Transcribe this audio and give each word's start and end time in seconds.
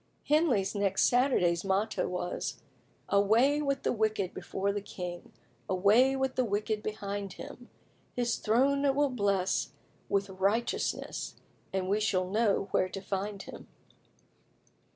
Henley's 0.29 0.73
next 0.73 1.03
Saturday's 1.03 1.63
motto 1.63 2.07
was 2.07 2.59
"Away 3.07 3.61
with 3.61 3.83
the 3.83 3.91
wicked 3.91 4.33
before 4.33 4.73
the 4.73 4.81
king, 4.81 5.31
Away 5.69 6.15
with 6.15 6.33
the 6.33 6.43
wicked 6.43 6.81
behind 6.81 7.33
him; 7.33 7.69
His 8.15 8.37
throne 8.37 8.83
it 8.83 8.95
will 8.95 9.11
bless 9.11 9.73
With 10.09 10.27
righteousness, 10.31 11.35
And 11.71 11.87
we 11.87 11.99
shall 11.99 12.27
know 12.27 12.67
where 12.71 12.89
to 12.89 12.99
find 12.99 13.43
him." 13.43 13.67